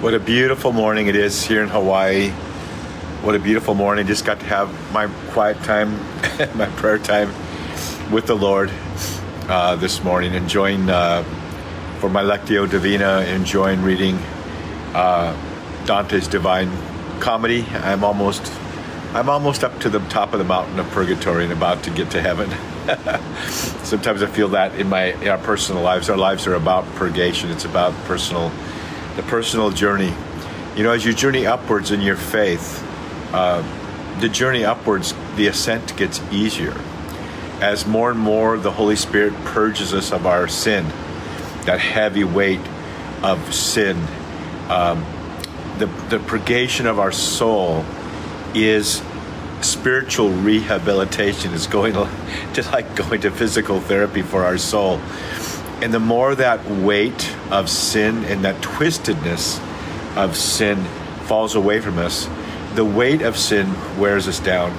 What 0.00 0.14
a 0.14 0.20
beautiful 0.20 0.70
morning 0.70 1.08
it 1.08 1.16
is 1.16 1.44
here 1.44 1.60
in 1.60 1.68
Hawaii. 1.68 2.30
What 3.20 3.34
a 3.34 3.40
beautiful 3.40 3.74
morning. 3.74 4.06
Just 4.06 4.24
got 4.24 4.38
to 4.38 4.46
have 4.46 4.92
my 4.92 5.08
quiet 5.32 5.56
time, 5.64 5.98
my 6.54 6.66
prayer 6.76 6.98
time 6.98 7.32
with 8.12 8.26
the 8.26 8.36
Lord 8.36 8.70
uh, 9.48 9.74
this 9.74 10.04
morning, 10.04 10.34
enjoying 10.34 10.88
uh, 10.88 11.24
for 11.98 12.08
my 12.08 12.22
Lectio 12.22 12.70
Divina, 12.70 13.22
enjoying 13.22 13.82
reading 13.82 14.14
uh, 14.94 15.36
Dante's 15.84 16.28
Divine 16.28 16.70
Comedy. 17.18 17.66
I'm 17.72 18.04
almost 18.04 18.52
I'm 19.14 19.28
almost 19.28 19.64
up 19.64 19.80
to 19.80 19.90
the 19.90 19.98
top 20.10 20.32
of 20.32 20.38
the 20.38 20.44
mountain 20.44 20.78
of 20.78 20.88
purgatory 20.90 21.42
and 21.42 21.52
about 21.52 21.82
to 21.82 21.90
get 21.90 22.12
to 22.12 22.22
heaven. 22.22 22.48
Sometimes 23.84 24.22
I 24.22 24.26
feel 24.26 24.50
that 24.50 24.76
in 24.76 24.88
my 24.88 25.06
in 25.06 25.26
our 25.26 25.38
personal 25.38 25.82
lives. 25.82 26.08
Our 26.08 26.16
lives 26.16 26.46
are 26.46 26.54
about 26.54 26.86
purgation. 26.94 27.50
It's 27.50 27.64
about 27.64 27.94
personal 28.04 28.52
the 29.18 29.24
personal 29.24 29.72
journey. 29.72 30.14
You 30.76 30.84
know, 30.84 30.92
as 30.92 31.04
you 31.04 31.12
journey 31.12 31.44
upwards 31.44 31.90
in 31.90 32.00
your 32.00 32.14
faith, 32.14 32.80
uh, 33.34 33.64
the 34.20 34.28
journey 34.28 34.64
upwards, 34.64 35.12
the 35.34 35.48
ascent 35.48 35.96
gets 35.96 36.22
easier. 36.30 36.80
As 37.60 37.84
more 37.84 38.12
and 38.12 38.20
more 38.20 38.56
the 38.56 38.70
Holy 38.70 38.94
Spirit 38.94 39.34
purges 39.46 39.92
us 39.92 40.12
of 40.12 40.24
our 40.24 40.46
sin, 40.46 40.84
that 41.64 41.80
heavy 41.80 42.22
weight 42.22 42.60
of 43.24 43.52
sin, 43.52 43.96
um, 44.68 45.04
the, 45.78 45.86
the 46.10 46.20
purgation 46.20 46.86
of 46.86 47.00
our 47.00 47.10
soul 47.10 47.84
is 48.54 49.02
spiritual 49.62 50.30
rehabilitation 50.30 51.52
is 51.52 51.66
going 51.66 51.92
to 52.54 52.62
like 52.70 52.94
going 52.94 53.20
to 53.22 53.32
physical 53.32 53.80
therapy 53.80 54.22
for 54.22 54.44
our 54.44 54.56
soul 54.56 55.00
and 55.80 55.94
the 55.94 56.00
more 56.00 56.34
that 56.34 56.64
weight 56.68 57.34
of 57.50 57.70
sin 57.70 58.24
and 58.24 58.44
that 58.44 58.60
twistedness 58.62 59.60
of 60.16 60.36
sin 60.36 60.76
falls 61.26 61.54
away 61.54 61.80
from 61.80 61.98
us, 61.98 62.28
the 62.74 62.84
weight 62.84 63.22
of 63.22 63.36
sin 63.36 63.72
wears 63.98 64.26
us 64.26 64.40
down. 64.40 64.76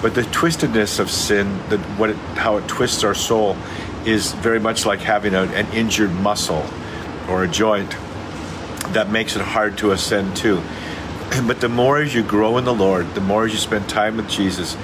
But 0.00 0.14
the 0.14 0.22
twistedness 0.22 1.00
of 1.00 1.10
sin, 1.10 1.58
the, 1.70 1.78
what 1.96 2.10
it, 2.10 2.16
how 2.36 2.56
it 2.56 2.68
twists 2.68 3.02
our 3.02 3.14
soul, 3.14 3.56
is 4.06 4.32
very 4.34 4.60
much 4.60 4.86
like 4.86 5.00
having 5.00 5.34
a, 5.34 5.42
an 5.42 5.66
injured 5.72 6.12
muscle 6.12 6.64
or 7.28 7.42
a 7.42 7.48
joint 7.48 7.90
that 8.92 9.10
makes 9.10 9.34
it 9.34 9.42
hard 9.42 9.76
to 9.78 9.90
ascend 9.90 10.36
to. 10.36 10.62
But 11.46 11.60
the 11.60 11.68
more 11.68 12.00
as 12.00 12.14
you 12.14 12.22
grow 12.22 12.58
in 12.58 12.64
the 12.64 12.72
Lord, 12.72 13.12
the 13.14 13.20
more 13.20 13.44
as 13.44 13.52
you 13.52 13.58
spend 13.58 13.88
time 13.88 14.16
with 14.16 14.30
Jesus, 14.30 14.76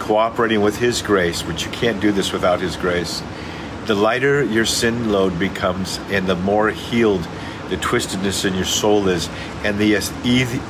cooperating 0.00 0.62
with 0.62 0.78
His 0.78 1.02
grace, 1.02 1.42
which 1.42 1.64
you 1.64 1.70
can't 1.70 2.00
do 2.00 2.10
this 2.10 2.32
without 2.32 2.60
His 2.60 2.74
grace 2.74 3.22
the 3.86 3.94
lighter 3.94 4.42
your 4.42 4.64
sin 4.64 5.12
load 5.12 5.38
becomes 5.38 5.98
and 6.10 6.26
the 6.26 6.34
more 6.34 6.70
healed 6.70 7.22
the 7.68 7.76
twistedness 7.76 8.44
in 8.44 8.54
your 8.54 8.64
soul 8.64 9.08
is 9.08 9.28
and 9.62 9.78
the 9.78 9.94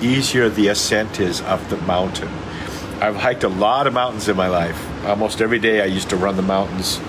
easier 0.00 0.48
the 0.48 0.68
ascent 0.68 1.20
is 1.20 1.40
up 1.42 1.60
the 1.68 1.76
mountain. 1.78 2.28
I've 3.00 3.16
hiked 3.16 3.44
a 3.44 3.48
lot 3.48 3.86
of 3.86 3.92
mountains 3.92 4.28
in 4.28 4.36
my 4.36 4.48
life. 4.48 4.80
Almost 5.04 5.40
every 5.40 5.58
day 5.58 5.80
i 5.80 5.84
used 5.84 6.10
to 6.10 6.16
run 6.16 6.36
the 6.36 6.42
mountains 6.42 7.00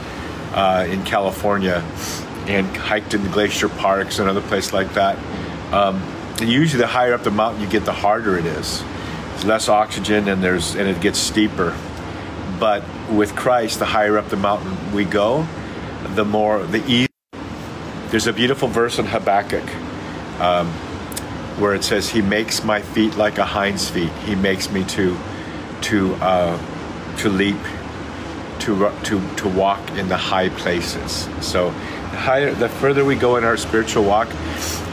uh, 0.53 0.88
in 0.89 1.03
california 1.03 1.83
and 2.48 2.67
hiked 2.78 3.14
in 3.16 3.23
the 3.23 3.30
glacier 3.30 3.70
parks 3.70 4.20
and 4.20 4.30
other 4.30 4.42
places 4.42 4.73
like 4.73 4.94
that. 4.94 5.17
Um, 5.73 6.02
usually 6.39 6.81
the 6.81 6.88
higher 6.88 7.14
up 7.14 7.23
the 7.23 7.31
mountain 7.31 7.64
you 7.64 7.70
get 7.70 7.86
the 7.86 7.94
harder 7.94 8.38
it 8.38 8.45
is. 8.45 8.83
There's 9.30 9.45
less 9.45 9.70
oxygen 9.70 10.28
and 10.28 10.44
there's 10.44 10.76
and 10.76 10.88
it 10.88 11.02
gets 11.02 11.17
steeper. 11.17 11.76
But 12.59 12.83
with 13.11 13.36
christ 13.36 13.80
the 13.80 13.86
higher 13.86 14.17
up 14.17 14.30
the 14.30 14.38
mountain 14.38 14.94
we 14.94 15.06
go 15.06 15.48
the 16.16 16.25
more 16.25 16.63
the 16.63 16.83
ease. 16.89 17.09
There's 18.09 18.27
a 18.27 18.33
beautiful 18.33 18.67
verse 18.67 18.97
in 18.97 19.05
Habakkuk 19.05 19.67
um, 20.39 20.67
where 21.59 21.75
it 21.75 21.83
says, 21.83 22.09
"He 22.09 22.21
makes 22.21 22.63
my 22.63 22.81
feet 22.81 23.16
like 23.17 23.38
a 23.38 23.45
hind's 23.45 23.89
feet. 23.89 24.11
He 24.25 24.36
makes 24.36 24.71
me 24.71 24.83
to 24.86 25.17
to 25.81 26.16
uh, 26.16 26.58
to 27.17 27.30
leap, 27.30 27.61
to 28.59 28.92
to 29.03 29.36
to 29.36 29.49
walk 29.49 29.92
in 29.92 30.08
the 30.08 30.17
high 30.17 30.49
places." 30.49 31.27
So, 31.42 31.71
the 32.11 32.17
higher, 32.17 32.53
the 32.53 32.70
further 32.70 33.03
we 33.03 33.15
go 33.15 33.36
in 33.36 33.43
our 33.43 33.58
spiritual 33.58 34.05
walk, 34.05 34.30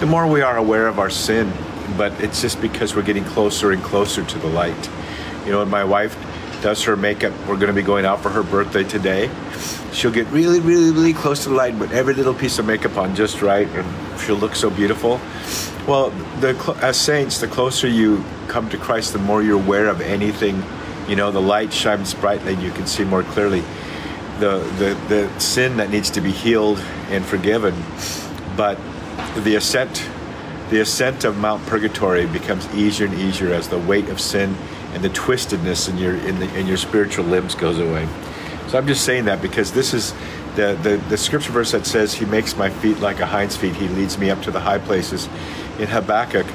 the 0.00 0.06
more 0.06 0.26
we 0.26 0.42
are 0.42 0.56
aware 0.56 0.88
of 0.88 0.98
our 0.98 1.10
sin. 1.10 1.52
But 1.96 2.12
it's 2.20 2.40
just 2.40 2.60
because 2.60 2.96
we're 2.96 3.02
getting 3.02 3.24
closer 3.24 3.70
and 3.70 3.82
closer 3.82 4.24
to 4.24 4.38
the 4.38 4.48
light. 4.48 4.90
You 5.44 5.52
know, 5.52 5.62
and 5.62 5.70
my 5.70 5.84
wife 5.84 6.16
does 6.62 6.82
her 6.84 6.96
makeup. 6.96 7.32
We're 7.40 7.56
going 7.56 7.66
to 7.66 7.72
be 7.74 7.82
going 7.82 8.06
out 8.06 8.22
for 8.22 8.30
her 8.30 8.42
birthday 8.42 8.84
today. 8.84 9.30
She'll 9.92 10.12
get 10.12 10.26
really, 10.28 10.60
really, 10.60 10.90
really 10.90 11.12
close 11.12 11.42
to 11.42 11.50
the 11.50 11.54
light, 11.54 11.78
but 11.78 11.92
every 11.92 12.14
little 12.14 12.32
piece 12.32 12.58
of 12.58 12.66
makeup 12.66 12.96
on 12.96 13.14
just 13.14 13.42
right, 13.42 13.68
and 13.68 14.20
she'll 14.20 14.36
look 14.36 14.54
so 14.54 14.70
beautiful. 14.70 15.20
Well, 15.86 16.10
the, 16.40 16.78
as 16.80 16.98
saints, 16.98 17.40
the 17.40 17.48
closer 17.48 17.88
you 17.88 18.24
come 18.46 18.70
to 18.70 18.78
Christ, 18.78 19.12
the 19.12 19.18
more 19.18 19.42
you're 19.42 19.60
aware 19.60 19.88
of 19.88 20.00
anything. 20.00 20.62
You 21.08 21.16
know, 21.16 21.32
the 21.32 21.42
light 21.42 21.72
shines 21.72 22.14
brightly, 22.14 22.54
and 22.54 22.62
you 22.62 22.70
can 22.70 22.86
see 22.86 23.04
more 23.04 23.24
clearly 23.24 23.62
the, 24.38 24.58
the, 24.78 24.96
the 25.08 25.40
sin 25.40 25.76
that 25.76 25.90
needs 25.90 26.10
to 26.10 26.20
be 26.20 26.30
healed 26.30 26.78
and 27.10 27.24
forgiven. 27.24 27.74
But 28.56 28.78
the 29.38 29.56
ascent, 29.56 30.08
the 30.72 30.80
ascent 30.80 31.24
of 31.24 31.36
Mount 31.36 31.62
Purgatory 31.66 32.24
becomes 32.24 32.66
easier 32.74 33.06
and 33.06 33.14
easier 33.20 33.52
as 33.52 33.68
the 33.68 33.78
weight 33.78 34.08
of 34.08 34.18
sin 34.18 34.56
and 34.94 35.04
the 35.04 35.10
twistedness 35.10 35.90
in 35.90 35.98
your 35.98 36.16
in, 36.16 36.38
the, 36.38 36.58
in 36.58 36.66
your 36.66 36.78
spiritual 36.78 37.26
limbs 37.26 37.54
goes 37.54 37.78
away. 37.78 38.08
So 38.68 38.78
I'm 38.78 38.86
just 38.86 39.04
saying 39.04 39.26
that 39.26 39.42
because 39.42 39.70
this 39.72 39.92
is 39.92 40.14
the, 40.56 40.78
the, 40.82 40.96
the 41.10 41.18
scripture 41.18 41.52
verse 41.52 41.72
that 41.72 41.84
says, 41.84 42.14
He 42.14 42.24
makes 42.24 42.56
my 42.56 42.70
feet 42.70 43.00
like 43.00 43.20
a 43.20 43.26
hind's 43.26 43.54
feet, 43.54 43.74
He 43.74 43.86
leads 43.88 44.16
me 44.16 44.30
up 44.30 44.40
to 44.44 44.50
the 44.50 44.60
high 44.60 44.78
places. 44.78 45.28
In 45.78 45.88
Habakkuk 45.88 46.46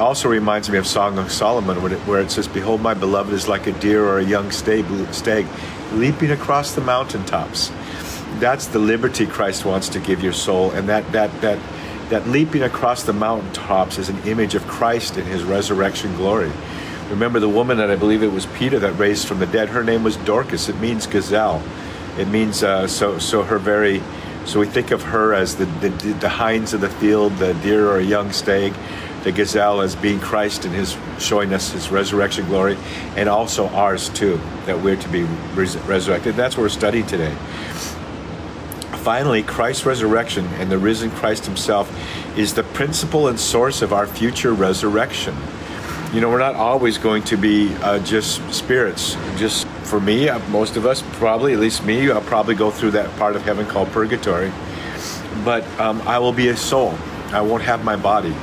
also 0.00 0.28
reminds 0.28 0.68
me 0.68 0.76
of 0.76 0.84
Song 0.84 1.16
of 1.18 1.30
Solomon 1.30 1.76
where 1.78 2.20
it 2.20 2.32
says, 2.32 2.48
Behold, 2.48 2.80
my 2.80 2.94
beloved 2.94 3.32
is 3.32 3.46
like 3.46 3.68
a 3.68 3.72
deer 3.78 4.04
or 4.04 4.18
a 4.18 4.24
young 4.24 4.50
stag, 4.50 4.84
stag 5.14 5.46
leaping 5.92 6.32
across 6.32 6.74
the 6.74 6.80
mountaintops. 6.80 7.70
That's 8.40 8.66
the 8.66 8.80
liberty 8.80 9.28
Christ 9.28 9.64
wants 9.64 9.88
to 9.90 10.00
give 10.00 10.24
your 10.24 10.32
soul, 10.32 10.72
and 10.72 10.88
that 10.88 11.12
that 11.12 11.40
that 11.40 11.60
that 12.10 12.26
leaping 12.28 12.62
across 12.62 13.04
the 13.04 13.12
mountaintops 13.12 13.96
is 13.96 14.08
an 14.08 14.18
image 14.26 14.54
of 14.54 14.66
Christ 14.66 15.16
in 15.16 15.24
his 15.24 15.44
resurrection 15.44 16.14
glory. 16.16 16.52
Remember 17.08 17.40
the 17.40 17.48
woman 17.48 17.78
that 17.78 17.90
I 17.90 17.96
believe 17.96 18.22
it 18.22 18.32
was 18.32 18.46
Peter 18.46 18.78
that 18.80 18.92
raised 18.92 19.26
from 19.26 19.38
the 19.38 19.46
dead. 19.46 19.68
Her 19.68 19.82
name 19.82 20.04
was 20.04 20.16
Dorcas. 20.18 20.68
It 20.68 20.78
means 20.78 21.06
gazelle. 21.06 21.62
It 22.18 22.28
means 22.28 22.62
uh, 22.62 22.86
so. 22.86 23.18
So 23.18 23.42
her 23.42 23.58
very. 23.58 24.02
So 24.44 24.58
we 24.58 24.66
think 24.66 24.90
of 24.90 25.02
her 25.02 25.34
as 25.34 25.56
the, 25.56 25.66
the 25.66 25.88
the 26.20 26.28
hinds 26.28 26.72
of 26.72 26.80
the 26.80 26.88
field, 26.88 27.36
the 27.36 27.54
deer 27.54 27.88
or 27.88 27.98
a 27.98 28.04
young 28.04 28.32
stag, 28.32 28.74
the 29.22 29.32
gazelle 29.32 29.80
as 29.80 29.94
being 29.94 30.18
Christ 30.18 30.64
and 30.64 30.74
his 30.74 30.96
showing 31.18 31.52
us 31.52 31.70
his 31.70 31.90
resurrection 31.90 32.46
glory, 32.46 32.76
and 33.16 33.28
also 33.28 33.68
ours 33.68 34.08
too, 34.08 34.40
that 34.66 34.80
we're 34.80 34.96
to 34.96 35.08
be 35.08 35.22
res- 35.54 35.76
resurrected. 35.78 36.36
That's 36.36 36.56
what 36.56 36.62
we're 36.62 36.68
studying 36.70 37.06
today. 37.06 37.36
Finally, 39.02 39.42
Christ's 39.42 39.86
resurrection 39.86 40.46
and 40.58 40.70
the 40.70 40.78
risen 40.78 41.10
Christ 41.10 41.46
himself 41.46 41.90
is 42.38 42.54
the 42.54 42.62
principle 42.62 43.28
and 43.28 43.38
source 43.38 43.82
of 43.82 43.92
our 43.92 44.06
future 44.06 44.52
resurrection 44.52 45.36
you 46.12 46.20
know, 46.20 46.28
we're 46.28 46.38
not 46.38 46.56
always 46.56 46.98
going 46.98 47.22
to 47.24 47.36
be 47.36 47.72
uh, 47.76 48.00
just 48.00 48.42
spirits. 48.52 49.14
Just 49.36 49.66
for 49.84 50.00
me, 50.00 50.28
uh, 50.28 50.40
most 50.48 50.76
of 50.76 50.84
us, 50.84 51.04
probably, 51.12 51.52
at 51.52 51.60
least 51.60 51.84
me, 51.84 52.10
I'll 52.10 52.20
probably 52.20 52.56
go 52.56 52.70
through 52.70 52.92
that 52.92 53.16
part 53.16 53.36
of 53.36 53.42
heaven 53.42 53.64
called 53.64 53.90
purgatory. 53.92 54.50
But 55.44 55.64
um, 55.78 56.00
I 56.02 56.18
will 56.18 56.32
be 56.32 56.48
a 56.48 56.56
soul. 56.56 56.94
I 57.28 57.40
won't 57.42 57.62
have 57.62 57.84
my 57.84 57.94
body. 57.94 58.34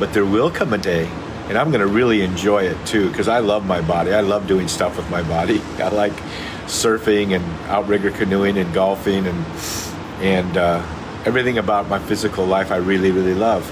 But 0.00 0.12
there 0.12 0.24
will 0.24 0.50
come 0.50 0.72
a 0.72 0.78
day, 0.78 1.06
and 1.48 1.56
I'm 1.56 1.70
going 1.70 1.80
to 1.80 1.86
really 1.86 2.22
enjoy 2.22 2.64
it 2.64 2.86
too, 2.86 3.08
because 3.08 3.28
I 3.28 3.38
love 3.38 3.64
my 3.64 3.80
body. 3.82 4.12
I 4.12 4.20
love 4.20 4.48
doing 4.48 4.66
stuff 4.66 4.96
with 4.96 5.08
my 5.08 5.22
body. 5.22 5.60
I 5.78 5.90
like 5.90 6.14
surfing 6.66 7.36
and 7.36 7.44
outrigger 7.68 8.10
canoeing 8.10 8.58
and 8.58 8.72
golfing 8.74 9.28
and 9.28 9.44
and 10.22 10.56
uh, 10.56 10.78
everything 11.26 11.58
about 11.58 11.88
my 11.88 11.98
physical 11.98 12.46
life. 12.46 12.72
I 12.72 12.76
really, 12.76 13.10
really 13.10 13.34
love 13.34 13.70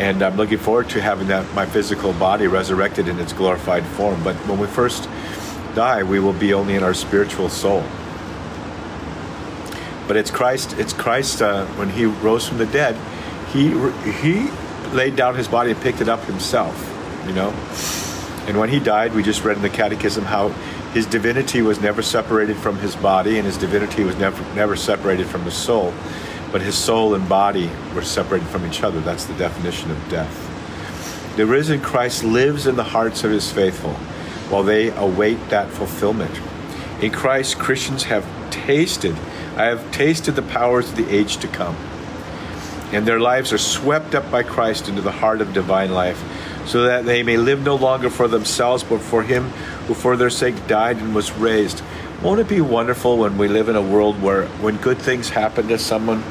and 0.00 0.22
I'm 0.22 0.36
looking 0.36 0.56
forward 0.56 0.88
to 0.90 1.02
having 1.02 1.28
that 1.28 1.52
my 1.54 1.66
physical 1.66 2.14
body 2.14 2.46
resurrected 2.46 3.06
in 3.06 3.18
its 3.18 3.34
glorified 3.34 3.84
form. 3.84 4.24
But 4.24 4.34
when 4.46 4.58
we 4.58 4.66
first 4.66 5.04
die, 5.74 6.02
we 6.02 6.18
will 6.20 6.32
be 6.32 6.54
only 6.54 6.74
in 6.74 6.82
our 6.82 6.94
spiritual 6.94 7.50
soul. 7.50 7.84
But 10.08 10.16
it's 10.16 10.30
Christ. 10.30 10.74
It's 10.78 10.94
Christ 10.94 11.42
uh, 11.42 11.66
when 11.76 11.90
He 11.90 12.06
rose 12.06 12.48
from 12.48 12.56
the 12.56 12.66
dead. 12.66 12.96
He 13.52 13.68
He 14.22 14.50
laid 14.92 15.16
down 15.16 15.34
His 15.34 15.48
body 15.48 15.72
and 15.72 15.80
picked 15.82 16.00
it 16.00 16.08
up 16.08 16.24
Himself. 16.24 16.74
You 17.26 17.34
know, 17.34 17.50
and 18.48 18.58
when 18.58 18.70
He 18.70 18.80
died, 18.80 19.14
we 19.14 19.22
just 19.22 19.44
read 19.44 19.56
in 19.56 19.62
the 19.62 19.68
Catechism 19.68 20.24
how 20.24 20.54
His 20.92 21.06
divinity 21.06 21.62
was 21.62 21.80
never 21.80 22.02
separated 22.02 22.56
from 22.56 22.78
His 22.78 22.96
body, 22.96 23.38
and 23.38 23.46
His 23.46 23.56
divinity 23.56 24.04
was 24.04 24.16
never 24.16 24.42
never 24.54 24.76
separated 24.76 25.26
from 25.26 25.42
His 25.44 25.54
soul 25.54 25.92
but 26.52 26.62
his 26.62 26.76
soul 26.76 27.14
and 27.14 27.28
body 27.28 27.70
were 27.94 28.02
separated 28.02 28.48
from 28.48 28.66
each 28.66 28.82
other. 28.82 29.00
That's 29.00 29.24
the 29.24 29.34
definition 29.34 29.90
of 29.90 30.08
death. 30.08 30.46
The 31.36 31.46
risen 31.46 31.80
Christ 31.80 32.24
lives 32.24 32.66
in 32.66 32.76
the 32.76 32.84
hearts 32.84 33.22
of 33.24 33.30
his 33.30 33.50
faithful 33.52 33.94
while 34.50 34.64
they 34.64 34.90
await 34.96 35.48
that 35.50 35.68
fulfillment. 35.68 36.40
In 37.00 37.12
Christ, 37.12 37.58
Christians 37.58 38.04
have 38.04 38.26
tasted, 38.50 39.14
I 39.56 39.66
have 39.66 39.90
tasted 39.92 40.32
the 40.32 40.42
powers 40.42 40.90
of 40.90 40.96
the 40.96 41.08
age 41.08 41.36
to 41.38 41.48
come. 41.48 41.76
and 42.92 43.06
their 43.06 43.20
lives 43.20 43.52
are 43.52 43.58
swept 43.58 44.16
up 44.16 44.28
by 44.32 44.42
Christ 44.42 44.88
into 44.88 45.00
the 45.00 45.12
heart 45.12 45.40
of 45.40 45.52
divine 45.52 45.92
life, 45.92 46.20
so 46.66 46.84
that 46.84 47.04
they 47.04 47.22
may 47.22 47.36
live 47.36 47.62
no 47.62 47.76
longer 47.76 48.10
for 48.10 48.28
themselves, 48.28 48.82
but 48.84 49.00
for 49.00 49.22
Him 49.22 49.44
who 49.86 49.94
for 49.94 50.16
their 50.16 50.30
sake 50.30 50.66
died 50.66 50.98
and 50.98 51.14
was 51.14 51.32
raised. 51.32 51.82
Won't 52.22 52.40
it 52.40 52.48
be 52.48 52.60
wonderful 52.60 53.18
when 53.18 53.38
we 53.38 53.48
live 53.48 53.68
in 53.68 53.76
a 53.76 53.82
world 53.82 54.20
where, 54.20 54.46
when 54.60 54.76
good 54.76 54.98
things 54.98 55.30
happen 55.30 55.68
to 55.68 55.78
someone, 55.78 56.22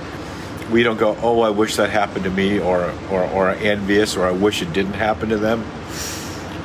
we 0.72 0.84
don't 0.84 0.98
go, 0.98 1.18
"Oh, 1.22 1.42
I 1.42 1.50
wish 1.50 1.78
that 1.78 1.90
happened 1.90 2.26
to 2.26 2.32
me," 2.32 2.60
or 2.60 2.94
or, 3.10 3.24
or 3.24 3.50
envious, 3.50 4.16
or 4.16 4.26
"I 4.26 4.32
wish 4.32 4.62
it 4.62 4.72
didn't 4.72 4.94
happen 4.94 5.30
to 5.30 5.38
them." 5.38 5.66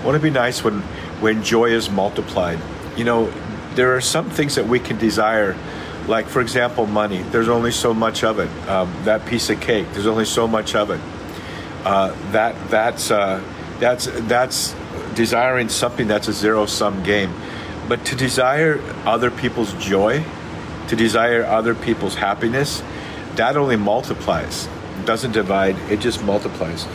Won't 0.05 0.17
it 0.17 0.23
be 0.23 0.31
nice 0.31 0.63
when 0.63 0.81
when 1.21 1.43
joy 1.43 1.71
is 1.71 1.89
multiplied? 1.89 2.59
You 2.97 3.05
know, 3.05 3.33
there 3.75 3.97
are 3.97 4.01
some 4.01 4.29
things 4.29 4.57
that 4.57 4.69
we 4.69 4.79
can 4.79 4.99
desire 4.99 5.57
like, 6.07 6.27
for 6.27 6.41
example, 6.41 6.87
money. 6.87 7.23
There's 7.23 7.49
only 7.49 7.71
so 7.71 7.95
much 7.95 8.25
of 8.25 8.39
it. 8.39 8.51
Um, 8.69 8.95
that 9.05 9.25
piece 9.27 9.49
of 9.51 9.61
cake. 9.61 9.87
There's 9.93 10.07
only 10.07 10.27
so 10.27 10.47
much 10.47 10.75
of 10.75 10.91
it. 10.91 11.01
Uh, 11.85 12.15
that 12.33 12.55
that's 12.71 13.11
uh, 13.11 13.43
that's 13.85 14.07
that's 14.29 14.75
desiring 15.15 15.69
something 15.69 16.09
that's 16.09 16.27
a 16.27 16.33
zero 16.33 16.65
sum 16.65 17.03
game. 17.03 17.31
But 17.87 18.03
to 18.07 18.17
desire 18.17 18.81
other 19.05 19.31
people's 19.31 19.75
joy, 19.75 20.25
to 20.89 20.97
desire 20.97 21.45
other 21.45 21.75
people's 21.75 22.15
happiness, 22.15 22.83
that 23.37 23.59
only 23.59 23.77
multiplies. 23.77 24.69
It 24.99 25.05
doesn't 25.05 25.33
divide. 25.33 25.77
It 25.91 26.01
just 26.01 26.25
multiplies. 26.25 26.87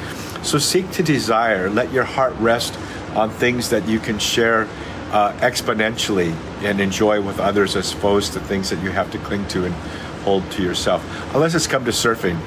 So 0.41 0.57
seek 0.57 0.89
to 0.93 1.03
desire. 1.03 1.69
Let 1.69 1.93
your 1.93 2.05
heart 2.05 2.33
rest 2.39 2.75
on 3.15 3.29
things 3.29 3.69
that 3.69 3.87
you 3.87 3.99
can 3.99 4.17
share 4.17 4.67
uh, 5.11 5.33
exponentially 5.41 6.33
and 6.63 6.81
enjoy 6.81 7.21
with 7.21 7.39
others 7.39 7.75
as 7.75 7.93
opposed 7.93 8.33
to 8.33 8.39
things 8.39 8.71
that 8.71 8.81
you 8.83 8.89
have 8.89 9.11
to 9.11 9.19
cling 9.19 9.47
to 9.49 9.65
and 9.65 9.75
hold 10.23 10.49
to 10.53 10.63
yourself. 10.63 11.05
Unless 11.35 11.53
it's 11.53 11.67
come 11.67 11.85
to 11.85 11.91
surfing, 11.91 12.39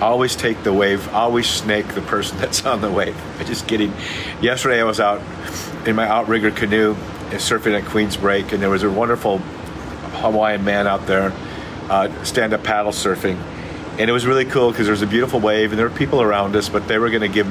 always 0.00 0.36
take 0.36 0.62
the 0.62 0.72
wave, 0.72 1.12
always 1.14 1.46
snake 1.46 1.88
the 1.88 2.02
person 2.02 2.38
that's 2.40 2.64
on 2.64 2.80
the 2.80 2.90
wave. 2.90 3.16
I'm 3.38 3.46
just 3.46 3.66
kidding. 3.66 3.92
Yesterday 4.40 4.80
I 4.80 4.84
was 4.84 5.00
out 5.00 5.20
in 5.86 5.96
my 5.96 6.06
outrigger 6.06 6.50
canoe 6.50 6.94
surfing 7.30 7.78
at 7.78 7.84
Queen's 7.86 8.16
Break, 8.16 8.52
and 8.52 8.62
there 8.62 8.70
was 8.70 8.82
a 8.82 8.90
wonderful 8.90 9.38
Hawaiian 9.38 10.64
man 10.64 10.86
out 10.86 11.06
there 11.06 11.32
uh, 11.88 12.24
stand 12.24 12.52
up 12.52 12.64
paddle 12.64 12.92
surfing. 12.92 13.36
And 13.98 14.08
it 14.08 14.12
was 14.12 14.26
really 14.26 14.44
cool 14.44 14.70
because 14.70 14.86
there 14.86 14.92
was 14.92 15.02
a 15.02 15.06
beautiful 15.06 15.40
wave 15.40 15.72
and 15.72 15.78
there 15.78 15.88
were 15.88 15.94
people 15.94 16.22
around 16.22 16.56
us, 16.56 16.68
but 16.68 16.88
they 16.88 16.98
were 16.98 17.10
going 17.10 17.22
to 17.22 17.28
give 17.28 17.46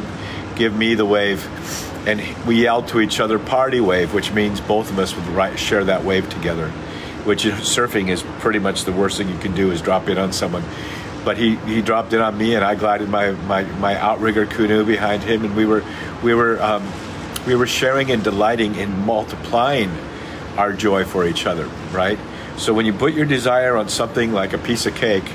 give 0.56 0.76
me 0.76 0.94
the 0.94 1.06
wave 1.06 1.48
and 2.06 2.22
we 2.46 2.64
yelled 2.64 2.88
to 2.90 3.00
each 3.00 3.22
other 3.22 3.40
party 3.40 3.80
wave 3.80 4.14
which 4.14 4.34
means 4.34 4.60
both 4.60 4.92
of 4.92 5.00
us 5.00 5.16
would 5.16 5.58
share 5.58 5.86
that 5.86 6.04
wave 6.04 6.30
together 6.30 6.70
which 7.24 7.46
surfing 7.46 8.10
is 8.10 8.24
pretty 8.40 8.60
much 8.60 8.84
the 8.84 8.92
worst 8.92 9.18
thing 9.18 9.30
you 9.30 9.38
can 9.38 9.56
do 9.56 9.72
is 9.72 9.82
drop 9.82 10.10
in 10.10 10.18
on 10.18 10.34
someone 10.34 10.64
but 11.26 11.38
he, 11.38 11.56
he 11.58 11.82
dropped 11.82 12.14
in 12.14 12.22
on 12.22 12.38
me 12.38 12.56
and 12.56 12.64
I 12.64 12.76
glided 12.76 13.10
my, 13.10 13.32
my, 13.32 13.64
my 13.64 13.98
outrigger 13.98 14.46
canoe 14.46 14.86
behind 14.86 15.24
him 15.24 15.46
and 15.46 15.56
we 15.56 15.66
were 15.66 15.84
we 16.24 16.34
were 16.34 16.62
um, 16.62 16.86
we 17.46 17.56
were 17.56 17.68
sharing 17.68 18.12
and 18.12 18.24
delighting 18.24 18.76
in 18.76 19.06
multiplying 19.06 19.90
our 20.58 20.74
joy 20.74 21.06
for 21.06 21.26
each 21.26 21.46
other 21.46 21.66
right 21.92 22.20
so 22.58 22.74
when 22.74 22.86
you 22.86 22.94
put 22.94 23.14
your 23.14 23.26
desire 23.26 23.76
on 23.78 23.90
something 23.90 24.34
like 24.34 24.54
a 24.54 24.58
piece 24.58 24.86
of 24.86 24.96
cake 24.96 25.30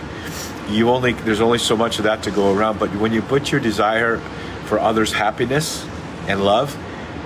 you 0.69 0.91
only 0.91 1.13
there's 1.13 1.41
only 1.41 1.59
so 1.59 1.77
much 1.77 1.99
of 1.99 2.05
that 2.05 2.23
to 2.23 2.31
go 2.31 2.55
around 2.55 2.79
but 2.79 2.95
when 2.97 3.13
you 3.13 3.23
put 3.23 3.53
your 3.53 3.61
desire 3.61 4.19
for 4.65 4.79
others 4.79 5.13
happiness 5.13 5.87
and 6.27 6.45
love, 6.45 6.77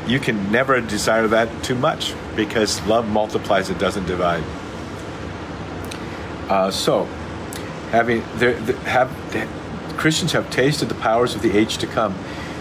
you 0.06 0.18
can 0.18 0.50
never 0.50 0.80
desire 0.80 1.28
that 1.28 1.62
too 1.62 1.74
much 1.74 2.14
because 2.34 2.84
love 2.86 3.08
multiplies, 3.08 3.70
it 3.70 3.78
doesn't 3.78 4.06
divide. 4.06 4.42
Uh, 6.48 6.70
so, 6.70 7.08
having 7.90 8.22
have 8.84 9.10
Christians 9.96 10.32
have 10.32 10.48
tasted 10.50 10.88
the 10.88 10.94
powers 10.94 11.34
of 11.34 11.42
the 11.42 11.56
age 11.56 11.78
to 11.78 11.86
come, 11.86 12.14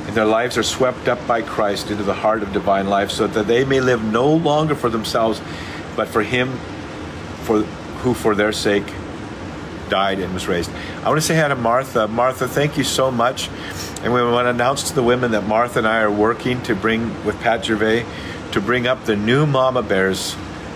and 0.08 0.16
their 0.16 0.26
lives 0.26 0.58
are 0.58 0.64
swept 0.64 1.08
up 1.08 1.26
by 1.28 1.42
Christ 1.42 1.92
into 1.92 2.04
the 2.04 2.14
heart 2.14 2.42
of 2.42 2.52
divine 2.52 2.88
life, 2.88 3.12
so 3.12 3.28
that 3.28 3.48
they 3.48 3.64
may 3.64 3.80
live 3.80 4.04
no 4.04 4.34
longer 4.34 4.76
for 4.76 4.90
themselves, 4.90 5.42
but 5.96 6.08
for 6.08 6.24
Him, 6.24 6.58
for 7.44 7.62
who 8.02 8.14
for 8.14 8.36
their 8.36 8.52
sake 8.52 8.92
died 9.90 10.20
and 10.20 10.34
was 10.34 10.48
raised. 10.48 10.70
I 11.04 11.10
want 11.10 11.22
to 11.22 11.26
say 11.26 11.36
hi 11.36 11.48
to 11.48 11.56
Martha. 11.56 12.08
Martha, 12.08 12.48
thank 12.48 12.78
you 12.78 12.84
so 12.84 13.10
much. 13.10 13.50
And 14.04 14.14
we 14.14 14.22
want 14.22 14.46
to 14.46 14.50
announce 14.50 14.90
to 14.90 14.96
the 14.96 15.04
women 15.04 15.32
that 15.32 15.48
Martha 15.48 15.80
and 15.80 15.88
I 15.88 16.02
are 16.02 16.12
working 16.12 16.62
to 16.64 16.76
bring, 16.76 17.24
with 17.26 17.40
Pat 17.40 17.66
Gervais, 17.66 18.06
to 18.52 18.62
bring 18.62 18.86
up 18.86 19.06
the 19.06 19.16
new 19.16 19.46
Mama 19.46 19.82
Bears 19.82 20.36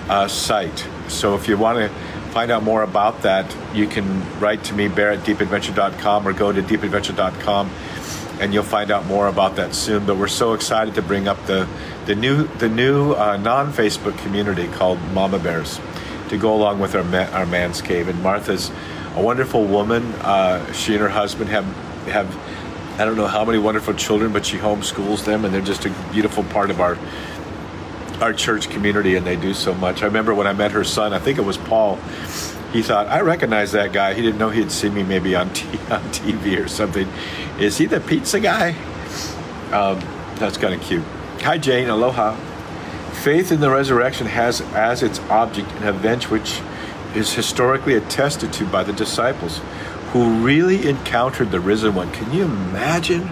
uh, 0.09 0.27
site. 0.27 0.88
So 1.07 1.36
if 1.36 1.48
you 1.48 1.57
want 1.57 1.77
to 1.77 1.92
find 2.31 2.51
out 2.51 2.63
more 2.63 2.83
about 2.83 3.22
that, 3.24 3.56
you 3.74 3.88
can 3.88 4.39
write 4.39 4.63
to 4.66 4.74
me, 4.74 4.88
bear 4.88 5.12
at 5.12 5.19
deepadventure.com, 5.19 6.28
or 6.28 6.33
go 6.33 6.51
to 6.51 6.62
deepadventure.com 6.62 7.69
and 8.39 8.56
you'll 8.56 8.63
find 8.63 8.89
out 8.89 9.06
more 9.06 9.28
about 9.28 9.57
that 9.57 9.75
soon. 9.75 10.06
But 10.06 10.18
we're 10.18 10.28
so 10.28 10.54
excited 10.54 10.95
to 10.95 11.04
bring 11.04 11.28
up 11.28 11.45
the, 11.45 11.68
the 12.07 12.16
new, 12.16 12.48
the 12.57 12.69
new 12.69 13.13
uh, 13.13 13.38
non 13.38 13.72
Facebook 13.72 14.18
community 14.18 14.68
called 14.68 15.00
Mama 15.13 15.38
Bears 15.38 15.80
to 16.30 16.38
go 16.38 16.56
along 16.56 16.80
with 16.80 16.95
our, 16.95 17.04
our 17.33 17.45
man's 17.45 17.81
cave. 17.81 18.07
And 18.07 18.22
Martha's 18.24 18.72
a 19.16 19.22
wonderful 19.22 19.66
woman. 19.66 20.04
Uh, 20.22 20.72
she 20.74 20.94
and 20.94 21.01
her 21.01 21.10
husband 21.10 21.50
have 21.50 21.66
have 22.07 22.36
I 23.00 23.06
don't 23.06 23.16
know 23.16 23.27
how 23.27 23.45
many 23.45 23.57
wonderful 23.57 23.94
children, 23.94 24.34
but 24.34 24.45
she 24.45 24.57
homeschools 24.57 25.24
them, 25.24 25.45
and 25.45 25.54
they're 25.54 25.62
just 25.62 25.86
a 25.86 25.89
beautiful 26.12 26.44
part 26.45 26.69
of 26.69 26.81
our 26.81 26.98
our 28.22 28.34
church 28.34 28.70
community, 28.70 29.16
and 29.16 29.26
they 29.26 29.36
do 29.36 29.54
so 29.54 29.74
much. 29.74 30.04
I 30.04 30.06
remember 30.06 30.34
when 30.34 30.48
I 30.48 30.54
met 30.54 30.72
her 30.72 30.84
son. 30.84 31.14
I 31.14 31.20
think 31.20 31.38
it 31.38 31.46
was 31.46 31.58
Paul. 31.58 31.96
He 32.72 32.82
thought 32.82 33.08
I 33.08 33.22
recognize 33.22 33.74
that 33.74 33.92
guy. 33.92 34.14
He 34.14 34.22
didn't 34.22 34.38
know 34.38 34.50
he'd 34.50 34.72
seen 34.72 34.94
me 34.94 35.04
maybe 35.04 35.36
on 35.36 35.52
t- 35.54 35.68
on 35.90 36.02
TV 36.12 36.64
or 36.64 36.68
something. 36.68 37.08
Is 37.60 37.78
he 37.78 37.86
the 37.86 38.00
pizza 38.00 38.40
guy? 38.40 38.72
Um, 39.72 40.00
that's 40.36 40.58
kind 40.58 40.74
of 40.74 40.82
cute. 40.82 41.04
Hi, 41.42 41.58
Jane. 41.58 41.90
Aloha. 41.90 42.36
Faith 43.24 43.52
in 43.52 43.60
the 43.60 43.70
resurrection 43.70 44.28
has 44.28 44.62
as 44.74 45.04
its 45.04 45.20
object 45.30 45.70
an 45.74 45.88
event 45.88 46.32
which 46.32 46.62
is 47.14 47.34
historically 47.34 47.96
attested 47.96 48.54
to 48.54 48.66
by 48.66 48.84
the 48.84 48.94
disciples 48.94 49.60
who 50.12 50.44
really 50.44 50.88
encountered 50.88 51.52
the 51.52 51.60
risen 51.60 51.94
one. 51.94 52.12
Can 52.12 52.34
you 52.34 52.44
imagine? 52.44 53.30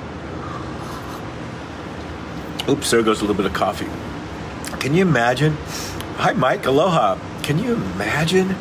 Oops, 2.67 2.91
there 2.91 3.01
goes 3.03 3.19
a 3.19 3.21
little 3.21 3.35
bit 3.35 3.45
of 3.45 3.53
coffee. 3.53 3.87
Can 4.79 4.93
you 4.93 5.01
imagine? 5.01 5.57
Hi, 6.15 6.31
Mike. 6.31 6.65
Aloha. 6.65 7.17
Can 7.43 7.59
you 7.59 7.73
imagine? 7.73 8.55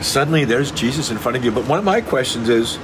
Suddenly 0.00 0.46
there's 0.46 0.70
Jesus 0.72 1.10
in 1.10 1.18
front 1.18 1.36
of 1.36 1.44
you. 1.44 1.52
But 1.52 1.66
one 1.66 1.78
of 1.78 1.84
my 1.84 2.00
questions 2.00 2.48
is 2.48 2.78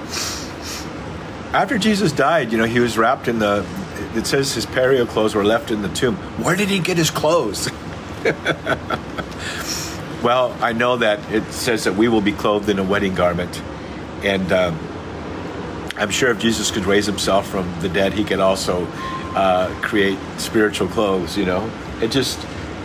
after 1.54 1.78
Jesus 1.78 2.12
died, 2.12 2.52
you 2.52 2.58
know, 2.58 2.64
he 2.64 2.78
was 2.78 2.98
wrapped 2.98 3.26
in 3.26 3.38
the, 3.38 3.66
it 4.14 4.26
says 4.26 4.52
his 4.52 4.66
burial 4.66 5.06
clothes 5.06 5.34
were 5.34 5.44
left 5.44 5.70
in 5.70 5.80
the 5.80 5.88
tomb. 5.88 6.16
Where 6.42 6.56
did 6.56 6.68
he 6.68 6.78
get 6.78 6.98
his 6.98 7.10
clothes? 7.10 7.70
well, 10.22 10.54
I 10.60 10.74
know 10.74 10.98
that 10.98 11.20
it 11.32 11.50
says 11.52 11.84
that 11.84 11.94
we 11.94 12.08
will 12.08 12.20
be 12.20 12.32
clothed 12.32 12.68
in 12.68 12.78
a 12.78 12.84
wedding 12.84 13.14
garment. 13.14 13.62
And 14.22 14.52
um, 14.52 14.78
I'm 15.96 16.10
sure 16.10 16.30
if 16.30 16.38
Jesus 16.38 16.70
could 16.70 16.84
raise 16.84 17.06
himself 17.06 17.48
from 17.48 17.80
the 17.80 17.88
dead, 17.88 18.12
he 18.12 18.24
could 18.24 18.40
also 18.40 18.86
uh, 19.34 19.74
create 19.80 20.18
spiritual 20.36 20.88
clothes, 20.88 21.34
you 21.34 21.46
know. 21.46 21.70
It 22.02 22.10
just 22.10 22.38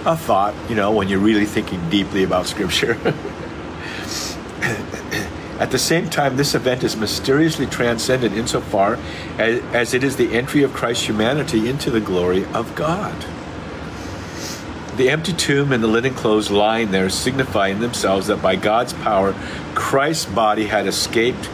a 0.06 0.18
thought, 0.18 0.54
you 0.70 0.76
know, 0.76 0.92
when 0.92 1.08
you're 1.08 1.20
really 1.20 1.46
thinking 1.46 1.90
deeply 1.90 2.24
about 2.24 2.46
Scripture. 2.46 2.94
At 5.60 5.72
the 5.72 5.80
same 5.80 6.10
time, 6.10 6.36
this 6.36 6.56
event 6.56 6.84
is 6.84 6.98
mysteriously 6.98 7.68
transcendent 7.68 8.36
insofar 8.36 8.98
as, 9.38 9.62
as 9.74 9.94
it 9.94 10.04
is 10.04 10.18
the 10.18 10.34
entry 10.34 10.64
of 10.64 10.74
Christ's 10.74 11.08
humanity 11.08 11.70
into 11.70 11.90
the 11.90 12.02
glory 12.02 12.44
of 12.48 12.76
God. 12.76 13.16
The 14.98 15.10
empty 15.10 15.34
tomb 15.34 15.72
and 15.72 15.84
the 15.84 15.88
linen 15.88 16.14
clothes 16.14 16.52
lying 16.52 16.92
there 16.92 17.10
signify 17.10 17.70
in 17.70 17.80
themselves 17.80 18.28
that 18.28 18.42
by 18.42 18.56
God's 18.58 18.94
power, 18.94 19.34
Christ's 19.74 20.26
body 20.26 20.66
had 20.66 20.86
escaped 20.86 21.50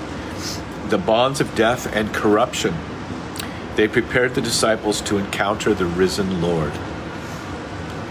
the 0.90 0.98
bonds 0.98 1.40
of 1.40 1.54
death 1.56 1.94
and 1.96 2.14
corruption. 2.14 2.74
They 3.76 3.88
prepared 3.88 4.34
the 4.34 4.42
disciples 4.42 5.02
to 5.02 5.18
encounter 5.18 5.74
the 5.74 5.86
risen 5.86 6.42
Lord. 6.42 6.74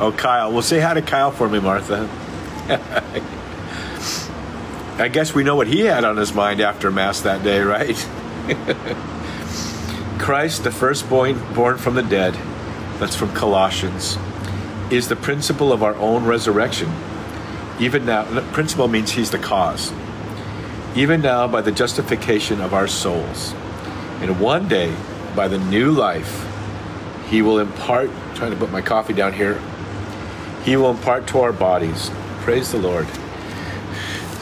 Oh, 0.00 0.12
Kyle. 0.12 0.52
Well, 0.52 0.62
say 0.62 0.78
hi 0.78 0.94
to 0.94 1.02
Kyle 1.02 1.32
for 1.32 1.48
me, 1.48 1.58
Martha. 1.58 2.08
I 4.98 5.08
guess 5.08 5.34
we 5.34 5.42
know 5.42 5.56
what 5.56 5.66
he 5.66 5.80
had 5.80 6.04
on 6.04 6.16
his 6.16 6.32
mind 6.32 6.60
after 6.60 6.90
Mass 6.90 7.20
that 7.22 7.42
day, 7.42 7.60
right? 7.60 7.96
Christ, 10.18 10.64
the 10.64 10.70
firstborn 10.70 11.54
born 11.54 11.78
from 11.78 11.94
the 11.94 12.02
dead, 12.02 12.34
that's 12.98 13.16
from 13.16 13.32
Colossians 13.32 14.18
is 14.90 15.08
the 15.08 15.16
principle 15.16 15.72
of 15.72 15.82
our 15.82 15.94
own 15.96 16.24
resurrection. 16.24 16.90
Even 17.78 18.06
now, 18.06 18.24
principle 18.52 18.88
means 18.88 19.10
he's 19.10 19.30
the 19.30 19.38
cause. 19.38 19.92
Even 20.96 21.20
now, 21.20 21.46
by 21.46 21.60
the 21.60 21.72
justification 21.72 22.60
of 22.60 22.72
our 22.72 22.88
souls. 22.88 23.52
And 24.20 24.40
one 24.40 24.66
day, 24.68 24.94
by 25.36 25.48
the 25.48 25.58
new 25.58 25.90
life, 25.90 26.46
he 27.28 27.42
will 27.42 27.58
impart, 27.58 28.10
trying 28.34 28.50
to 28.50 28.56
put 28.56 28.72
my 28.72 28.80
coffee 28.80 29.12
down 29.12 29.32
here, 29.32 29.60
he 30.68 30.76
will 30.76 30.90
impart 30.90 31.26
to 31.26 31.40
our 31.40 31.52
bodies, 31.52 32.10
praise 32.40 32.72
the 32.72 32.78
Lord, 32.78 33.06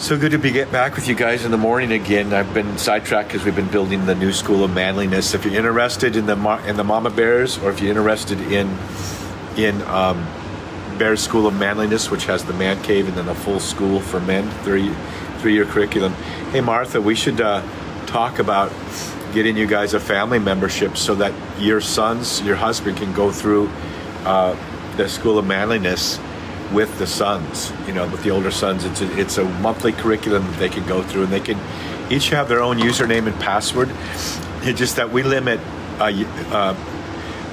So 0.00 0.18
good 0.18 0.32
to 0.32 0.38
be 0.38 0.50
get 0.50 0.72
back 0.72 0.96
with 0.96 1.06
you 1.06 1.14
guys 1.14 1.44
in 1.44 1.52
the 1.52 1.56
morning 1.56 1.92
again. 1.92 2.32
I've 2.32 2.52
been 2.52 2.76
sidetracked 2.78 3.28
because 3.28 3.44
we've 3.44 3.54
been 3.54 3.70
building 3.70 4.06
the 4.06 4.14
new 4.16 4.32
school 4.32 4.64
of 4.64 4.74
manliness. 4.74 5.34
If 5.34 5.44
you're 5.44 5.54
interested 5.54 6.16
in 6.16 6.26
the 6.26 6.36
in 6.66 6.76
the 6.76 6.82
Mama 6.82 7.10
Bears, 7.10 7.58
or 7.58 7.70
if 7.70 7.80
you're 7.80 7.90
interested 7.90 8.40
in 8.40 8.76
in 9.56 9.80
um, 9.82 10.26
Bears 10.98 11.20
School 11.20 11.46
of 11.46 11.54
Manliness, 11.54 12.10
which 12.10 12.26
has 12.26 12.44
the 12.44 12.54
man 12.54 12.82
cave 12.82 13.06
and 13.06 13.16
then 13.16 13.28
a 13.28 13.34
full 13.34 13.60
school 13.60 14.00
for 14.00 14.18
men, 14.18 14.50
three 14.64 14.92
three 15.38 15.54
year 15.54 15.64
curriculum. 15.64 16.12
Hey 16.50 16.60
Martha, 16.60 17.00
we 17.00 17.14
should 17.14 17.40
uh, 17.40 17.62
talk 18.06 18.40
about 18.40 18.72
getting 19.32 19.56
you 19.56 19.68
guys 19.68 19.94
a 19.94 20.00
family 20.00 20.40
membership 20.40 20.96
so 20.96 21.14
that 21.14 21.32
your 21.60 21.80
sons, 21.80 22.42
your 22.42 22.56
husband, 22.56 22.96
can 22.96 23.12
go 23.12 23.30
through 23.30 23.70
uh, 24.24 24.56
the 24.96 25.08
School 25.08 25.38
of 25.38 25.46
Manliness 25.46 26.18
with 26.72 26.98
the 26.98 27.06
sons, 27.06 27.72
you 27.86 27.92
know, 27.92 28.08
with 28.08 28.22
the 28.22 28.30
older 28.30 28.50
sons. 28.50 28.84
It's 28.84 29.00
a, 29.00 29.18
it's 29.18 29.38
a 29.38 29.44
monthly 29.44 29.92
curriculum 29.92 30.44
that 30.44 30.58
they 30.58 30.68
can 30.68 30.86
go 30.86 31.02
through, 31.02 31.24
and 31.24 31.32
they 31.32 31.40
can 31.40 31.58
each 32.10 32.30
have 32.30 32.48
their 32.48 32.60
own 32.60 32.78
username 32.78 33.26
and 33.26 33.38
password. 33.40 33.90
It's 34.62 34.78
just 34.78 34.96
that 34.96 35.10
we 35.10 35.22
limit 35.22 35.60
uh, 35.98 36.12
uh, 36.50 36.72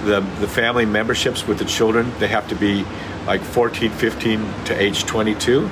the 0.05 0.21
the 0.39 0.47
family 0.47 0.85
memberships 0.85 1.47
with 1.47 1.59
the 1.59 1.65
children. 1.65 2.11
They 2.19 2.27
have 2.27 2.47
to 2.49 2.55
be 2.55 2.85
like 3.25 3.41
14, 3.41 3.91
15 3.91 4.53
to 4.65 4.81
age 4.81 5.05
22, 5.05 5.69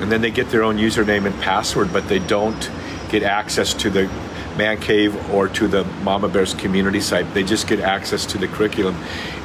and 0.00 0.12
then 0.12 0.20
they 0.20 0.30
get 0.30 0.50
their 0.50 0.62
own 0.62 0.76
username 0.76 1.26
and 1.26 1.34
password, 1.40 1.92
but 1.92 2.08
they 2.08 2.20
don't 2.20 2.70
get 3.08 3.22
access 3.22 3.74
to 3.74 3.90
the 3.90 4.10
man 4.56 4.78
cave 4.80 5.14
or 5.30 5.48
to 5.48 5.68
the 5.68 5.84
mama 6.02 6.28
bears 6.28 6.54
community 6.54 7.00
site. 7.00 7.32
They 7.34 7.42
just 7.42 7.66
get 7.66 7.80
access 7.80 8.24
to 8.26 8.38
the 8.38 8.48
curriculum. 8.48 8.94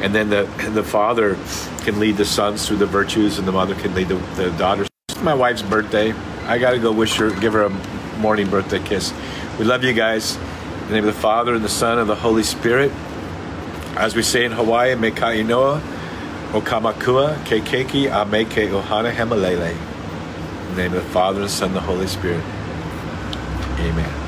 And 0.01 0.13
then 0.13 0.30
the 0.30 0.44
the 0.74 0.84
father 0.84 1.38
can 1.80 2.00
lead 2.00 2.18
the 2.18 2.25
sons 2.25 2.68
through 2.68 2.78
the 2.78 2.86
virtues 2.86 3.39
and 3.39 3.48
the 3.48 3.51
mother 3.51 3.75
can 3.75 3.94
lead 3.96 4.10
the, 4.10 4.16
the 4.36 4.51
daughters. 4.51 4.88
It's 5.10 5.22
my 5.22 5.34
wife's 5.34 5.62
birthday. 5.62 6.13
I 6.46 6.58
gotta 6.58 6.80
go 6.80 6.92
wish 6.92 7.16
her 7.18 7.32
give 7.39 7.54
her 7.54 7.63
a 7.63 7.70
morning 8.20 8.50
birthday 8.50 8.80
kiss. 8.80 9.13
We 9.58 9.66
love 9.66 9.84
you 9.84 9.94
guys. 9.94 10.36
In 10.36 10.88
the 10.88 10.94
name 10.96 11.08
of 11.08 11.13
the 11.13 11.22
father 11.22 11.54
and 11.54 11.63
the 11.63 11.70
son 11.70 12.00
and 12.00 12.10
the 12.10 12.16
holy 12.16 12.44
spirit. 12.44 12.92
As 13.96 14.16
we 14.16 14.24
say 14.24 14.46
in 14.46 14.51
hawaii 14.51 14.96
meka 14.96 15.36
inoa 15.36 15.82
okamakua 16.54 17.36
kekeki 17.46 18.10
ameke 18.10 18.70
ohana 18.70 19.12
hemalele 19.12 19.72
in 19.72 20.75
the 20.75 20.82
name 20.84 20.94
of 20.94 21.04
the 21.04 21.10
father 21.10 21.42
and 21.42 21.50
the 21.50 21.54
son 21.54 21.70
and 21.70 21.78
the 21.78 21.82
holy 21.82 22.08
spirit. 22.08 22.44
Amen 23.80 24.19